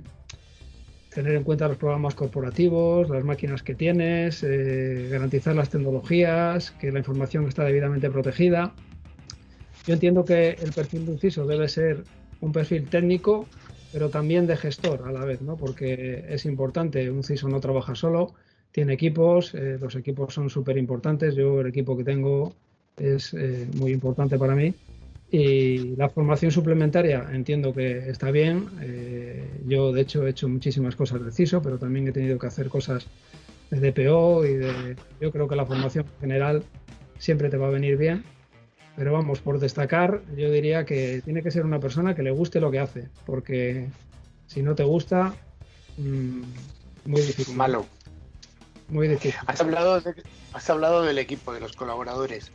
[1.15, 6.91] tener en cuenta los programas corporativos, las máquinas que tienes, eh, garantizar las tecnologías, que
[6.91, 8.75] la información está debidamente protegida.
[9.87, 12.05] Yo entiendo que el perfil de un CISO debe ser
[12.41, 13.47] un perfil técnico,
[13.93, 15.57] pero también de gestor a la vez, ¿no?
[15.57, 18.35] porque es importante, un CISO no trabaja solo,
[18.73, 22.53] tiene equipos, eh, los equipos son súper importantes, yo el equipo que tengo
[22.97, 23.35] es
[23.75, 24.75] muy importante para mí
[25.31, 28.69] y la formación suplementaria entiendo que está bien.
[28.81, 32.47] Eh, yo, de hecho, he hecho muchísimas cosas de CISO, pero también he tenido que
[32.47, 33.07] hacer cosas
[33.71, 34.97] de DPO y de...
[35.21, 36.63] Yo creo que la formación general
[37.19, 38.25] siempre te va a venir bien.
[38.97, 42.61] Pero vamos, por destacar, yo diría que tiene que ser una persona que le guste
[42.61, 43.89] lo que hace, porque
[44.47, 45.35] si no te gusta,
[45.99, 46.43] mmm,
[47.05, 47.57] muy difícil.
[47.57, 47.87] Malo.
[48.89, 49.39] Muy difícil.
[49.47, 50.03] Has hablado,
[50.53, 52.53] has hablado del equipo, de los colaboradores.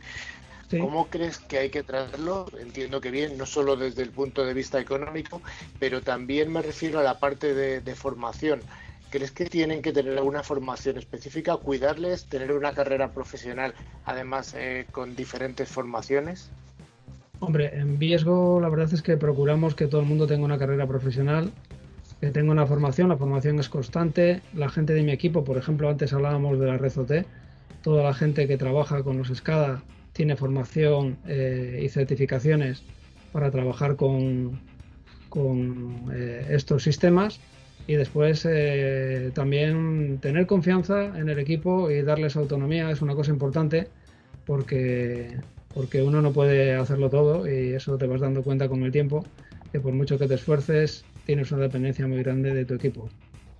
[0.80, 2.46] ¿Cómo crees que hay que tratarlo?
[2.58, 5.42] Entiendo que bien, no solo desde el punto de vista económico,
[5.78, 8.62] pero también me refiero a la parte de, formación.
[9.12, 13.74] ¿Crees que tienen que tener alguna formación específica, cuidarles, tener una carrera profesional,
[14.06, 16.50] además eh, con diferentes formaciones?
[17.38, 20.86] Hombre, en Viesgo la verdad es que procuramos que todo el mundo tenga una carrera
[20.86, 21.52] profesional,
[22.22, 24.40] que tenga una formación, la formación es constante.
[24.54, 27.26] La gente de mi equipo, por ejemplo, antes hablábamos de la red OT,
[27.82, 29.82] toda la gente que trabaja con los SCADA
[30.14, 32.82] tiene formación eh, y certificaciones
[33.30, 34.58] para trabajar con,
[36.14, 37.40] eh, estos sistemas
[37.86, 43.30] y después eh, también tener confianza en el equipo y darles autonomía es una cosa
[43.30, 43.88] importante
[44.46, 45.36] porque,
[45.74, 49.24] porque uno no puede hacerlo todo y eso te vas dando cuenta con el tiempo
[49.72, 53.08] que por mucho que te esfuerces tienes una dependencia muy grande de tu equipo.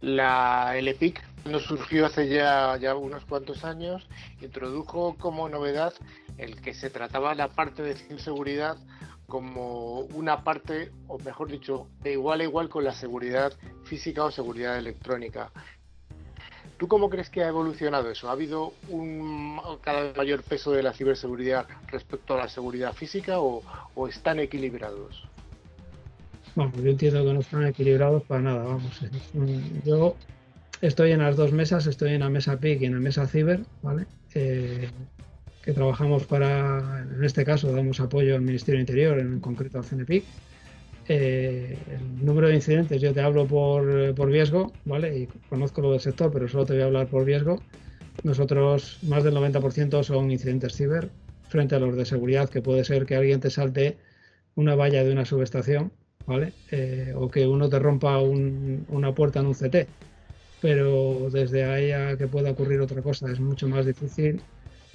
[0.00, 4.06] La LPIC nos surgió hace ya, ya unos cuantos años,
[4.40, 5.94] introdujo como novedad
[6.38, 8.76] el que se trataba la parte de seguridad
[9.26, 13.52] como una parte, o mejor dicho, de igual a igual con la seguridad
[13.84, 15.50] física o seguridad electrónica.
[16.82, 18.28] ¿Tú cómo crees que ha evolucionado eso?
[18.28, 23.38] ¿Ha habido un cada vez mayor peso de la ciberseguridad respecto a la seguridad física
[23.38, 23.62] o,
[24.08, 25.22] están equilibrados?
[26.56, 29.00] Bueno, yo entiendo que no están equilibrados para nada, vamos.
[29.84, 30.16] Yo
[30.80, 33.60] estoy en las dos mesas, estoy en la mesa PIC y en la mesa Ciber,
[33.80, 34.06] ¿vale?
[34.34, 34.90] Eh,
[35.62, 39.84] que trabajamos para, en este caso, damos apoyo al Ministerio del Interior, en concreto al
[39.84, 40.24] CNPIC.
[41.08, 45.18] Eh, el número de incidentes, yo te hablo por, por riesgo, ¿vale?
[45.18, 47.60] Y conozco lo del sector, pero solo te voy a hablar por riesgo.
[48.24, 51.10] Nosotros, más del 90% son incidentes ciber,
[51.48, 53.98] frente a los de seguridad, que puede ser que alguien te salte
[54.56, 55.92] una valla de una subestación,
[56.26, 56.52] ¿vale?
[56.72, 59.86] Eh, o que uno te rompa una puerta en un CT.
[60.60, 64.40] Pero desde ahí a que pueda ocurrir otra cosa es mucho más difícil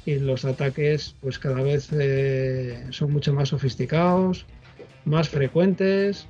[0.08, 4.46] y los ataques pues cada vez eh, son mucho más sofisticados,
[5.04, 6.28] más frecuentes,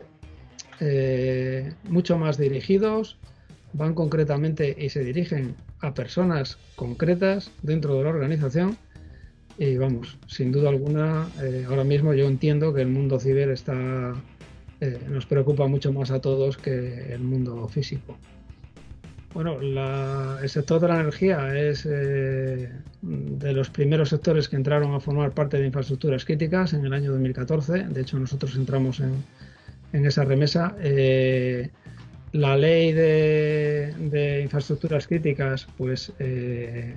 [0.79, 3.17] eh, mucho más dirigidos,
[3.73, 8.75] van concretamente y se dirigen a personas concretas dentro de la organización
[9.59, 14.15] y vamos, sin duda alguna, eh, ahora mismo yo entiendo que el mundo ciber está,
[15.07, 18.17] nos preocupa mucho más a todos que el mundo físico.
[19.37, 22.71] Bueno, el sector de la energía es eh,
[23.03, 27.11] de los primeros sectores que entraron a formar parte de infraestructuras críticas en el año
[27.11, 27.83] 2014.
[27.83, 30.75] De hecho, nosotros entramos en, esa remesa.
[30.81, 31.69] Eh,
[32.31, 36.95] la ley de, infraestructuras críticas, pues, eh,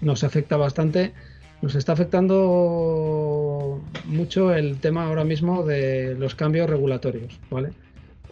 [0.00, 1.12] nos afecta bastante.
[1.60, 7.72] Nos está afectando mucho el tema ahora mismo de los cambios regulatorios, ¿vale?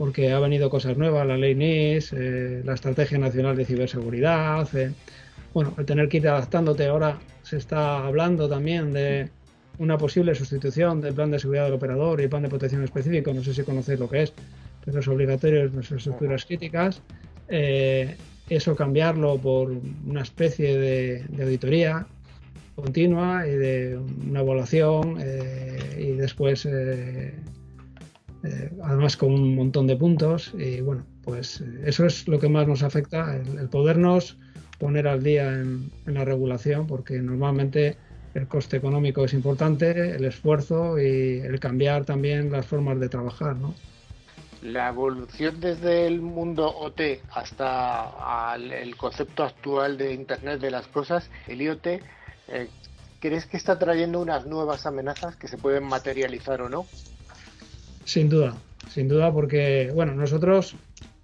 [0.03, 4.69] Porque ha venido cosas nuevas, la ley NIS, eh, la Estrategia Nacional de Ciberseguridad.
[4.75, 4.91] Eh,
[5.55, 9.29] bueno, el tener que ir adaptándote ahora se está hablando también de
[9.79, 13.33] una posible sustitución del plan de seguridad del operador y el plan de protección específico,
[13.33, 14.33] no sé si conocéis lo que es,
[14.85, 17.01] pero es obligatorio en nuestras estructuras críticas.
[17.47, 18.17] Eh,
[18.49, 19.71] eso cambiarlo por
[20.05, 22.09] una especie de, auditoría
[22.75, 26.67] continua y de una evaluación eh, y después
[28.45, 32.67] eh, además con un montón de puntos y bueno pues eso es lo que más
[32.67, 34.37] nos afecta el, podernos
[34.79, 37.97] poner al día en, la regulación porque normalmente
[38.35, 43.57] el coste económico es importante el esfuerzo y el cambiar también las formas de trabajar
[43.57, 43.75] ¿no?
[44.63, 47.01] la evolución desde el mundo OT
[47.33, 52.01] hasta el concepto actual de Internet de las Cosas, el IoT, eh,
[53.21, 56.87] ¿crees que está trayendo unas nuevas amenazas que se pueden materializar o no?
[58.05, 58.57] Sin duda,
[58.89, 60.75] sin duda, porque bueno, nosotros,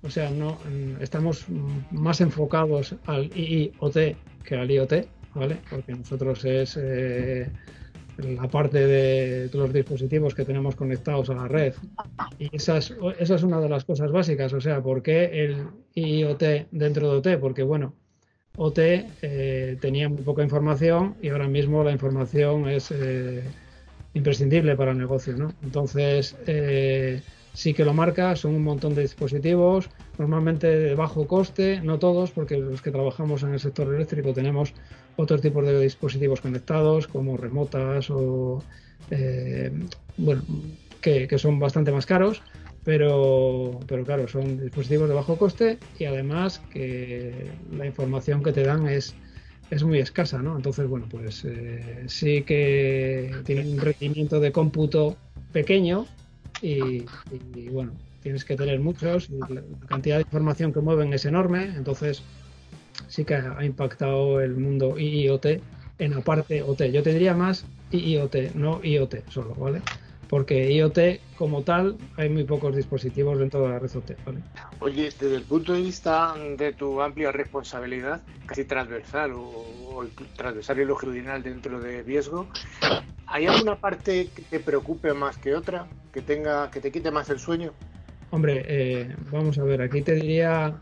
[0.02, 0.58] o sea, no
[1.00, 1.46] estamos
[1.90, 5.56] más enfocados al IIoT que al IoT, ¿vale?
[5.68, 7.50] Porque nosotros es eh,
[8.18, 11.74] la parte de los dispositivos que tenemos conectados a la red.
[12.38, 14.52] Y esa es, esa es una de las cosas básicas.
[14.52, 17.40] O sea, ¿por qué el IoT dentro de OT?
[17.40, 17.94] Porque, bueno,
[18.56, 23.44] OT eh, tenía muy poca información y ahora mismo la información es eh,
[24.18, 25.36] imprescindible para el negocio.
[25.36, 25.52] ¿no?
[25.62, 27.22] Entonces, eh,
[27.54, 32.30] sí que lo marca, son un montón de dispositivos, normalmente de bajo coste, no todos,
[32.30, 34.74] porque los que trabajamos en el sector eléctrico tenemos
[35.16, 38.62] otros tipos de dispositivos conectados, como remotas o,
[39.10, 39.72] eh,
[40.16, 40.42] bueno,
[41.00, 42.42] que, son bastante más caros,
[42.84, 48.62] pero, pero claro, son dispositivos de bajo coste y además que la información que te
[48.62, 49.14] dan es,
[49.70, 50.56] es muy escasa, ¿no?
[50.56, 55.16] Entonces, bueno, pues eh, sí que tienen un rendimiento de cómputo
[55.52, 56.06] pequeño
[56.62, 57.04] y,
[57.70, 62.22] bueno, tienes que tener muchos, la cantidad de información que mueven es enorme, entonces
[63.08, 65.46] sí que ha impactado el mundo IoT
[65.98, 66.82] en la parte OT.
[66.92, 69.82] Yo te diría más IoT, no IoT solo, ¿vale?
[70.28, 74.40] Porque IoT como tal hay muy pocos dispositivos dentro de la red OT, ¿vale?
[74.80, 80.04] Oye, desde el punto de vista de tu amplia responsabilidad, casi transversal o,
[80.36, 82.48] transversal y longitudinal dentro de riesgo,
[83.26, 87.30] ¿hay alguna parte que te preocupe más que otra, que tenga, que te quite más
[87.30, 87.72] el sueño?
[88.30, 90.74] Hombre, eh, vamos a ver, aquí te diría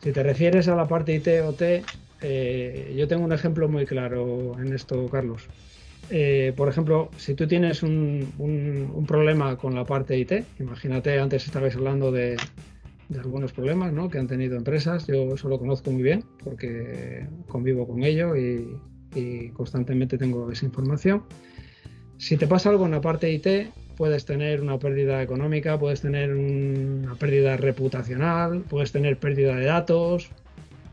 [0.00, 1.82] si te refieres a la parte IT o T,
[2.20, 5.48] eh, yo tengo un ejemplo muy claro en esto, Carlos.
[6.10, 11.76] Eh, por ejemplo, si tú tienes un, problema con la parte IT, imagínate, antes estabais
[11.76, 12.36] hablando de,
[13.18, 18.02] algunos problemas que han tenido empresas, yo eso lo conozco muy bien porque convivo con
[18.04, 21.22] ello y constantemente tengo esa información.
[22.18, 26.34] Si te pasa algo en la parte IT, puedes tener una pérdida económica, puedes tener
[26.34, 30.30] una pérdida reputacional, puedes tener pérdida de datos,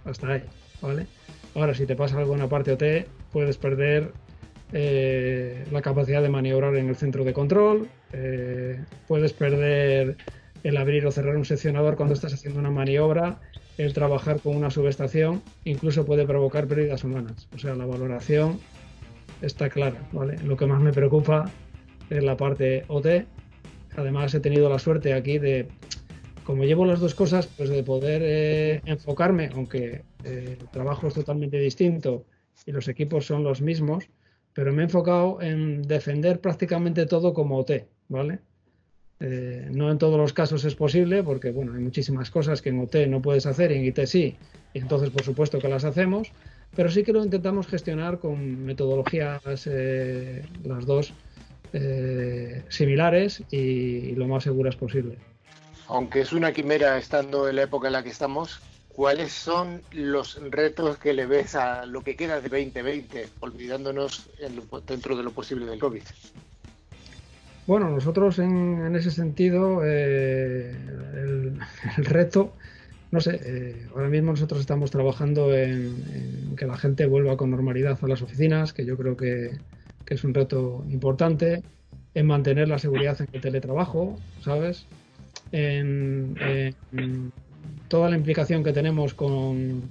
[0.05, 0.43] hasta ahí,
[0.81, 1.07] ¿vale?
[1.55, 4.11] Ahora, si te pasa algo en la parte OT, puedes perder
[4.73, 10.17] eh, la capacidad de maniobrar en el centro de control, eh, puedes perder
[10.63, 13.39] el abrir o cerrar un seccionador cuando estás haciendo una maniobra,
[13.77, 17.47] el trabajar con una subestación, incluso puede provocar pérdidas humanas.
[17.53, 18.59] O sea, la valoración
[19.41, 20.37] está clara, ¿vale?
[20.43, 21.51] Lo que más me preocupa
[22.09, 23.25] en la parte OT.
[23.95, 25.67] Además he tenido la suerte aquí de,
[26.43, 31.59] como llevo las dos cosas, pues de poder eh, enfocarme, aunque el trabajo es totalmente
[31.59, 32.25] distinto
[32.65, 34.09] y los equipos son los mismos,
[34.55, 37.71] pero me he enfocado en defender prácticamente todo como OT,
[38.07, 38.39] ¿vale?
[39.19, 42.79] Eh, no en todos los casos es posible, porque bueno, hay muchísimas cosas que en
[42.79, 44.37] OT no puedes hacer y en IT sí,
[44.73, 46.31] y entonces por supuesto que las hacemos,
[46.73, 49.41] pero sí que lo intentamos gestionar con metodologías
[50.63, 51.13] las dos
[51.73, 55.17] eh, similares y, lo más seguras posible.
[55.87, 58.61] Aunque es una quimera estando en la época en la que estamos,
[58.95, 64.29] ¿cuáles son los retos que le ves a lo que queda de 2020, olvidándonos
[64.87, 66.03] dentro de lo posible del COVID?
[67.67, 70.71] Bueno, nosotros en, ese sentido, eh,
[71.15, 71.59] el,
[72.05, 72.53] reto,
[73.11, 77.97] no sé, eh, ahora mismo nosotros estamos trabajando en, que la gente vuelva con normalidad
[78.01, 79.57] a las oficinas, que yo creo que
[80.07, 81.63] es un reto importante,
[82.15, 84.87] en mantener la seguridad en el teletrabajo, ¿sabes?
[85.51, 86.35] En,
[87.87, 89.83] toda la implicación que tenemos con,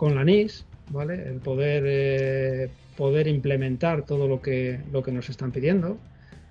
[0.00, 1.28] la NIS, ¿vale?
[1.28, 5.98] El poder, eh, poder implementar todo lo que, lo que nos están pidiendo,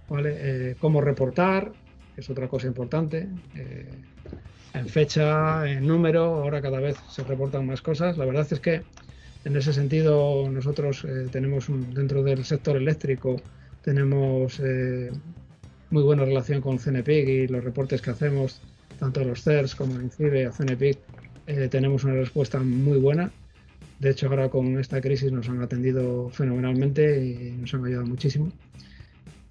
[0.09, 0.35] ¿vale?
[0.37, 1.71] Eh, cómo reportar,
[2.17, 3.27] es otra cosa importante.
[3.55, 3.89] Eh,
[4.73, 8.17] en fecha, en número, ahora cada vez se reportan más cosas.
[8.17, 8.81] La verdad es que
[9.45, 13.37] en ese sentido, nosotros tenemos dentro del sector eléctrico
[13.83, 14.59] tenemos
[15.89, 18.61] muy buena relación con CNPIC y los reportes que hacemos,
[18.99, 20.97] tanto los CERS como en INCIBE, a CNPIC,
[21.47, 23.31] eh, tenemos una respuesta muy buena.
[23.99, 28.51] De hecho, ahora con esta crisis nos han atendido fenomenalmente y nos han ayudado muchísimo.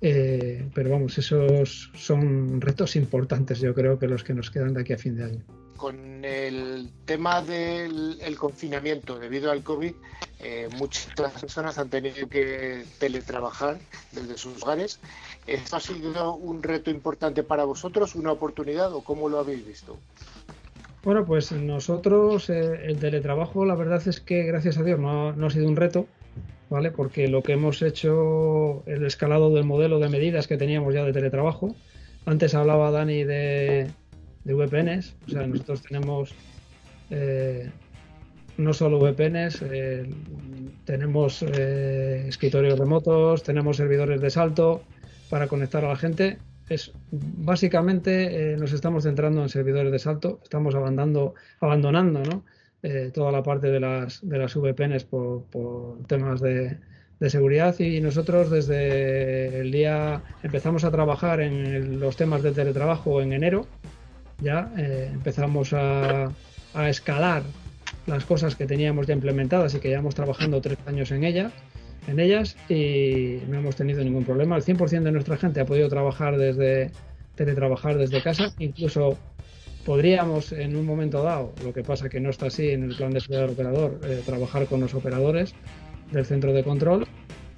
[0.01, 4.83] Eh, pero vamos, esos son retos importantes, yo creo que los que nos quedan de
[4.83, 5.64] aquí a fin de año.
[5.77, 9.93] Con el tema del confinamiento debido al COVID,
[10.41, 11.07] eh, muchas
[11.41, 13.79] personas han tenido que teletrabajar
[14.13, 15.01] desde sus hogares.
[15.47, 19.99] ¿Esto ha sido un reto importante para vosotros, una oportunidad o cómo lo habéis visto?
[21.03, 25.51] Bueno, pues nosotros eh, el teletrabajo, la verdad es que gracias a Dios no ha
[25.51, 26.07] sido un reto
[26.71, 26.91] ¿vale?
[26.91, 31.13] Porque lo que hemos hecho, el escalado del modelo de medidas que teníamos ya de
[31.13, 31.75] teletrabajo,
[32.27, 33.91] antes hablaba Dani de,
[34.53, 36.35] VPNs, o sea, nosotros tenemos
[37.11, 37.71] eh,
[38.59, 40.11] no solo VPNs, eh,
[40.85, 44.83] tenemos eh, escritorios remotos, tenemos servidores de salto
[45.31, 46.39] para conectar a la gente.
[46.69, 52.45] Es, básicamente nos estamos centrando en servidores de salto, estamos abandonando, abandonando ¿no?
[52.87, 55.47] Eh, toda la parte de las, de las VPNs por,
[56.07, 56.77] temas de,
[57.31, 63.33] seguridad y nosotros desde el día empezamos a trabajar en los temas de teletrabajo en
[63.33, 63.67] enero,
[64.41, 66.31] ya eh, empezamos a,
[66.89, 67.45] escalar
[68.07, 71.53] las cosas que teníamos ya implementadas y que llevamos trabajando tres años en ellas,
[72.09, 74.57] en ellas y no hemos tenido ningún problema.
[74.57, 76.91] El 100% de nuestra gente ha podido trabajar desde
[77.37, 79.17] teletrabajar desde casa, incluso
[79.85, 83.11] Podríamos en un momento dado, lo que pasa que no está así en el plan
[83.11, 85.55] de seguridad del operador, eh, trabajar con los operadores
[86.11, 87.07] del centro de control,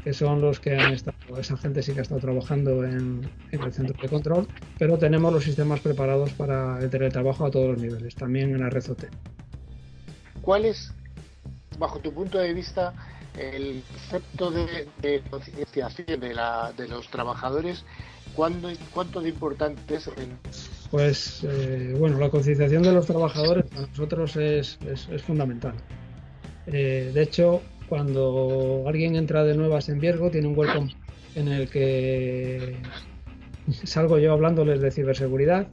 [0.07, 3.73] que son los que han estado, esa gente sí que ha estado trabajando en, el
[3.73, 4.47] centro de control,
[4.79, 8.71] pero tenemos los sistemas preparados para el teletrabajo a todos los niveles, también en la
[8.71, 9.07] red OT.
[10.43, 10.95] ¿Cuál es,
[11.77, 12.95] bajo tu punto de vista,
[13.37, 16.37] el concepto de, concienciación de,
[16.77, 17.85] de los trabajadores?
[18.37, 20.39] ¿Cuánto, ¿Cuánto de importante es en
[20.93, 24.79] pues eh, bueno, la concienciación de los trabajadores para nosotros es,
[25.27, 25.75] fundamental.
[26.69, 30.95] Eh, de hecho, cuando alguien entra de nuevas en Viesgo, tiene un welcome
[31.35, 32.77] en el que
[33.85, 35.67] salgo yo hablándoles de ciberseguridad.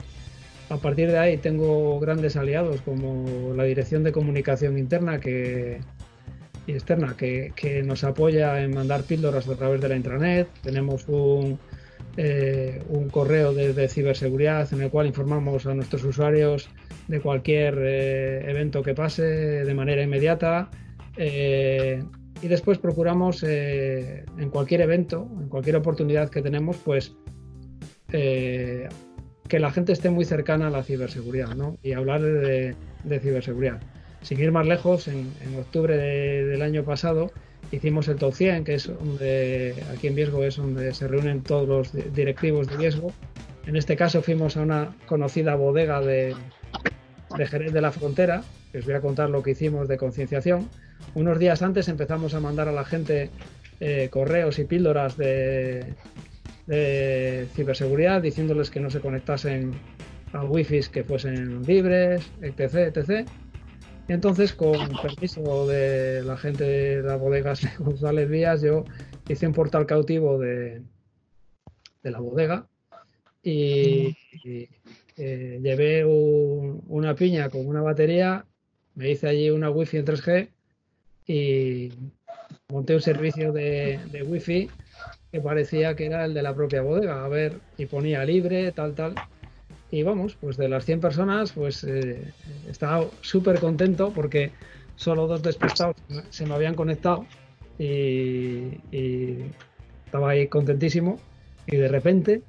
[0.70, 5.80] A partir de ahí tengo grandes aliados como la Dirección de Comunicación Interna que,
[6.66, 10.48] y Externa que, que nos apoya en mandar píldoras a través de la intranet.
[10.62, 11.58] Tenemos un,
[12.16, 16.68] eh, un correo de, ciberseguridad en el cual informamos a nuestros usuarios
[17.08, 20.70] de cualquier eh, evento que pase de manera inmediata.
[21.16, 22.02] Eh,
[22.42, 27.14] y después procuramos en cualquier evento, en cualquier oportunidad que tenemos, pues
[29.48, 31.76] que la gente esté muy cercana a la ciberseguridad ¿no?
[31.82, 32.74] y hablar de,
[33.20, 33.80] ciberseguridad.
[34.22, 37.30] Sin ir más lejos, en, octubre del año pasado
[37.70, 41.68] hicimos el Top 100, que es donde, aquí en Viesgo es donde se reúnen todos
[41.68, 43.12] los directivos de Viesgo.
[43.66, 46.34] En este caso fuimos a una conocida bodega de,
[47.36, 48.42] de Jerez de la Frontera,
[48.72, 50.68] que os voy a contar lo que hicimos de concienciación.
[51.14, 53.30] Unos días antes empezamos a mandar a la gente
[53.80, 55.94] eh, correos y píldoras de,
[57.54, 59.72] ciberseguridad, diciéndoles que no se conectasen
[60.32, 63.28] a wifi que fuesen libres, etc, etc.
[64.08, 68.84] Entonces, con permiso de la gente de las bodegas de González Díaz, yo
[69.28, 70.82] hice un portal cautivo de,
[72.02, 72.66] de la bodega
[73.42, 74.16] y,
[75.16, 78.46] eh, llevé una piña con una batería,
[78.94, 80.48] me hice allí una wifi en 3G
[81.26, 81.92] y
[82.68, 84.68] monté un servicio de, de wifi
[85.34, 88.94] que parecía que era el de la propia bodega, a ver, y ponía libre, tal,
[88.94, 89.14] tal.
[89.90, 92.32] Y vamos, pues de las 100 personas, pues eh,
[92.68, 94.52] estaba súper contento porque
[94.96, 95.96] solo dos despistados
[96.30, 97.26] se me habían conectado
[97.78, 98.78] y,
[100.06, 101.18] estaba ahí contentísimo.
[101.66, 102.42] Y de repente,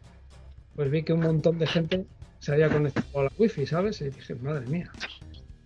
[0.75, 2.05] pues vi que un montón de gente
[2.37, 4.01] se había conectado a la wifi, ¿sabes?
[4.01, 4.91] Y dije, madre mía,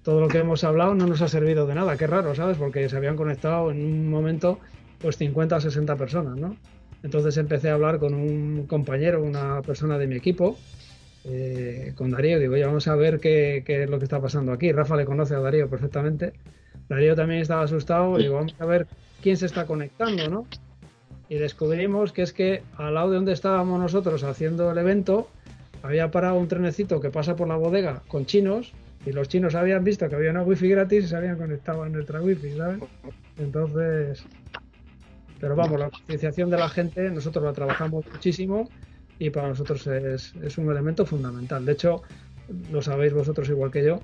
[0.03, 2.57] todo lo que hemos hablado no nos ha servido de nada, qué raro, ¿sabes?
[2.57, 4.59] Porque se habían conectado en un momento
[4.99, 6.55] pues 50 o 60 personas, ¿no?
[7.03, 10.57] Entonces empecé a hablar con un compañero, una persona de mi equipo,
[11.23, 12.39] eh, con Darío.
[12.39, 14.71] Digo, ya vamos a ver qué, es lo que está pasando aquí.
[14.71, 16.33] Rafa le conoce a Darío perfectamente.
[16.89, 18.17] Darío también estaba asustado.
[18.17, 18.87] Digo, vamos a ver
[19.21, 20.45] quién se está conectando, ¿no?
[21.29, 25.29] Y descubrimos que es que al lado de donde estábamos nosotros haciendo el evento,
[25.83, 28.73] había parado un trenecito que pasa por la bodega con chinos
[29.05, 31.89] y los chinos habían visto que había una wifi gratis y se habían conectado a
[31.89, 32.79] nuestra wifi, ¿sabes?
[33.37, 34.23] Entonces,
[35.39, 38.69] pero vamos, la concienciación de la gente, nosotros la trabajamos muchísimo
[39.17, 41.65] y para nosotros es, es, un elemento fundamental.
[41.65, 42.03] De hecho,
[42.71, 44.01] lo sabéis vosotros igual que yo,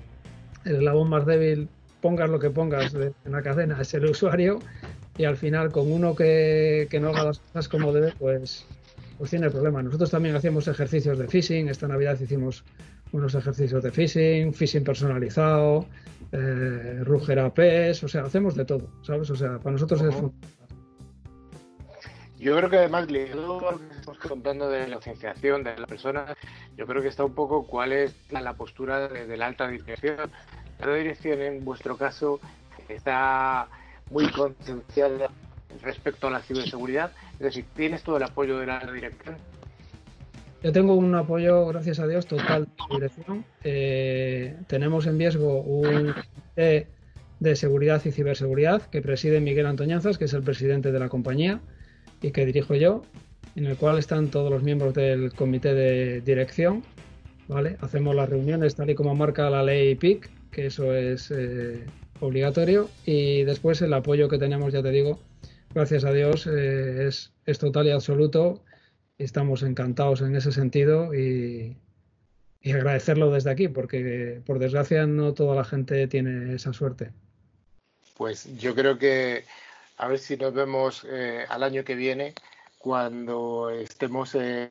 [0.64, 1.68] el eslabón más débil,
[2.00, 4.60] pongas lo que pongas en la cadena, es el usuario
[5.18, 8.66] y al final con uno que, que no haga las cosas como debe, pues,
[9.18, 9.82] pues tiene problema.
[9.82, 12.64] Nosotros también hacíamos ejercicios de phishing, esta Navidad hicimos
[13.12, 15.86] unos ejercicios de phishing, phishing personalizado,
[16.32, 19.30] eh, Ruger APs, o sea, hacemos de todo, ¿sabes?
[19.30, 20.56] O sea, para nosotros es fundamental.
[22.38, 26.36] Yo creo que además, lo que estamos contando de la concienciación de la persona,
[26.76, 30.30] yo creo que está un poco cuál es la, postura de, la alta dirección.
[30.78, 32.38] La alta dirección, en vuestro caso,
[32.88, 33.68] está
[34.10, 35.30] muy concienciada
[35.82, 37.10] respecto a la ciberseguridad.
[37.34, 39.36] Es decir, ¿tienes todo el apoyo de la dirección?
[40.66, 43.44] Yo tengo un apoyo, gracias a Dios, total de la dirección.
[43.62, 46.88] Eh, tenemos en riesgo un comité
[47.38, 51.60] de seguridad y ciberseguridad que preside Miguel Antoñanzas, que es el presidente de la compañía
[52.20, 53.02] y que dirijo yo,
[53.54, 56.82] en el cual están todos los miembros del comité de dirección.
[57.46, 57.76] ¿vale?
[57.80, 61.84] Hacemos las reuniones tal y como marca la ley PIC, que eso es eh,
[62.18, 65.20] obligatorio, y después el apoyo que tenemos, ya te digo,
[65.72, 68.64] gracias a Dios, eh, es total y absoluto.
[69.18, 71.76] Estamos encantados en ese sentido y,
[72.60, 77.12] y agradecerlo desde aquí, porque por desgracia no toda la gente tiene esa suerte.
[78.16, 79.44] Pues yo creo que
[79.98, 82.34] a ver si nos vemos eh, al año que viene
[82.78, 84.70] cuando estemos eh,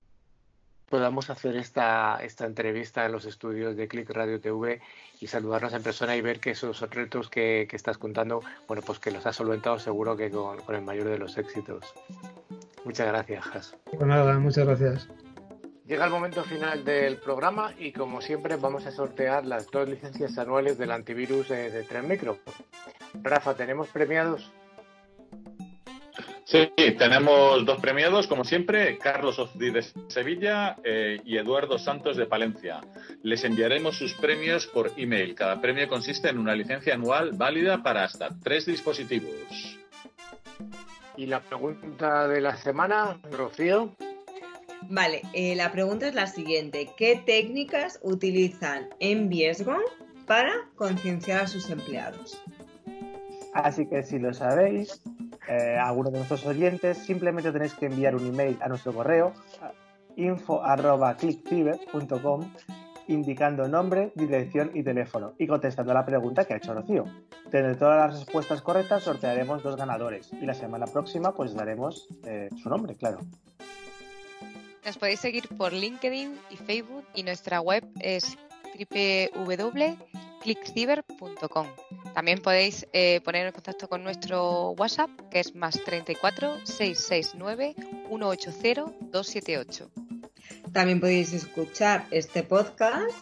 [0.89, 4.81] podamos hacer esta, esta entrevista en los estudios de Click Radio TV
[5.19, 9.11] y saludarnos en persona y ver que esos retos que, estás contando, bueno, pues que
[9.11, 11.85] los has solventado seguro que con, el mayor de los éxitos.
[12.85, 13.77] Muchas gracias, Has.
[13.85, 15.09] Pues nada, muchas gracias.
[15.87, 20.37] Llega el momento final del programa y como siempre vamos a sortear las dos licencias
[20.37, 22.39] anuales del antivirus eh, de Tren Micro.
[23.21, 24.51] Rafa, ¿tenemos premiados?
[26.43, 32.27] Sí, tenemos dos premiados, como siempre, Carlos Ozdi de Sevilla eh, y Eduardo Santos de
[32.27, 32.81] Palencia.
[33.23, 35.33] Les enviaremos sus premios por email.
[35.33, 39.74] Cada premio consiste en una licencia anual válida para hasta tres dispositivos.
[41.17, 43.91] Y la pregunta de la semana, Rocío.
[44.89, 46.89] Vale, eh, la pregunta es la siguiente.
[46.97, 49.77] ¿Qué técnicas utilizan en Viesgo
[50.27, 52.43] para concienciar a sus empleados?
[53.53, 55.01] Así que si lo sabéis,
[55.47, 59.33] eh, alguno de nuestros oyentes, simplemente tenéis que enviar un email a nuestro correo
[60.17, 62.51] info.clickciber.com
[63.07, 67.05] indicando nombre, dirección y teléfono y contestando la pregunta que ha hecho Rocío.
[67.49, 72.49] Teniendo todas las respuestas correctas, sortearemos dos ganadores y la semana próxima pues daremos eh,
[72.61, 73.19] su nombre, claro.
[74.85, 78.37] Nos podéis seguir por LinkedIn y Facebook y nuestra web es
[78.77, 81.67] www.clickciber.com.
[82.13, 87.73] También podéis eh, poner en contacto con nuestro WhatsApp, que es más 34 669
[88.09, 89.89] 180 278.
[90.75, 93.15] También podéis escuchar este podcast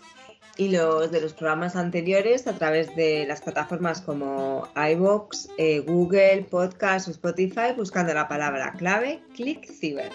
[0.58, 6.48] y los de los programas anteriores a través de las plataformas como iVoox, eh, Google,
[6.50, 10.12] Podcast o Spotify buscando la palabra clave ClickCiber.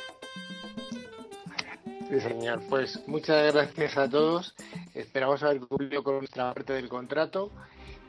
[2.11, 2.61] Sí, señor.
[2.68, 4.57] Pues muchas gracias a todos.
[4.95, 7.53] Esperamos haber cumplido con nuestra parte del contrato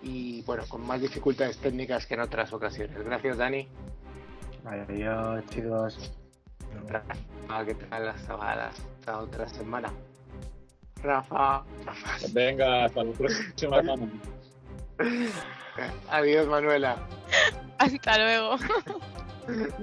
[0.01, 2.97] y bueno, con más dificultades técnicas que en otras ocasiones.
[3.05, 3.67] Gracias, Dani.
[4.65, 6.13] Adiós, chicos.
[6.87, 8.71] Rafa, ¿qué tal hasta,
[9.09, 9.91] hasta otra semana?
[11.01, 11.63] Rafa,
[12.31, 14.09] Venga, hasta la próxima semana.
[16.09, 16.97] Adiós, Manuela.
[17.77, 18.57] Hasta luego.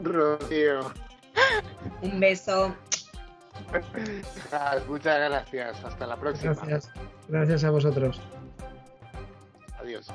[0.02, 0.92] Rocío.
[2.02, 2.74] Un beso.
[4.88, 5.84] Muchas gracias.
[5.84, 6.54] Hasta la próxima.
[6.54, 6.90] Gracias.
[7.28, 8.20] Gracias a vosotros.
[9.80, 10.12] Adiós.